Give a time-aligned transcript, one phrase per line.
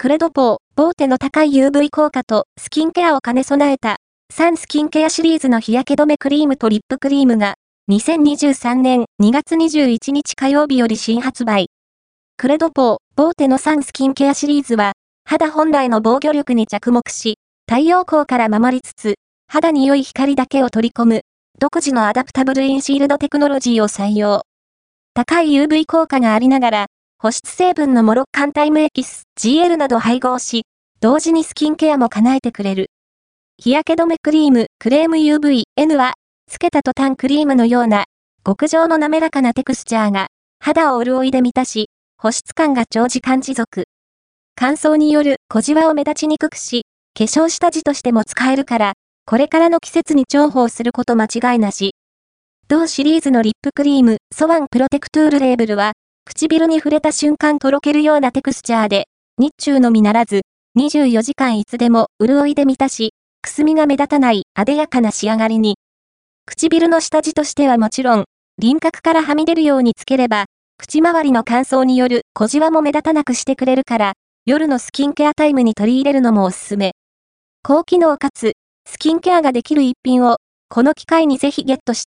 [0.00, 3.96] クレ・ド・ポー ボーテの高い UV 効果とスキンケアを兼ね備えた、
[4.32, 7.54] サンスキンケアシリーズの日焼け止めクリームとリップクリームが、
[7.90, 11.66] 2023年2月21日火曜日より新発売。
[12.36, 14.92] クレ・ド・ポー ボーテのサンスキンケアシリーズは、
[15.24, 17.34] 肌本来の防御力に着目し、
[17.68, 19.14] 太陽光から守りつつ、
[19.48, 21.22] 肌に良い光だけを取り込む、
[21.58, 24.42] 独自のアダプタブルインシールドテクノロジーを採用。
[25.14, 26.86] 高い UV 効果がありながら、
[27.20, 30.62] 保湿成分のモロッカンタイムエキス、GL など配合し、
[31.00, 32.90] 同時にスキンケアも叶えてくれる。
[33.56, 36.14] 日焼け止めクリーム、クレーム UV、N は、
[36.48, 38.04] つけた途端クリームのような、
[38.46, 40.28] 極上の滑らかなテクスチャーが、
[40.60, 41.88] 肌を潤いで満たし、
[42.18, 43.86] 保湿感が長時間持続。
[44.54, 46.82] 乾燥による小じわを目立ちにくくし、
[47.18, 48.92] 化粧下地としても使えるから、
[49.26, 51.96] これからの季節に重宝すること間違いなし。
[52.68, 55.94] 同シリーズのリップクリーム、ソワンプロテクトゥールレーブルは、
[56.28, 59.06] 唇に触れた瞬間とろけるようなテクスチャーで、
[59.38, 60.42] 日中のみならず、
[60.78, 65.76] 24時間いつでも潤いで満たし、くすみが目立たない艶やかな仕上がりに。
[66.44, 68.24] 唇の下地としてはもちろん、
[68.58, 70.44] 輪郭からはみ出るようにつければ、
[70.76, 74.12] 口周りの乾燥による小じわも目立たなくしてくれるから、
[74.44, 76.92] 夜のスキンケアタイムに取り入れるのもおすすめ。
[77.62, 78.52] 高機能かつ、
[78.86, 80.36] スキンケアができる一品を、
[80.68, 82.08] この機会にぜひゲットして、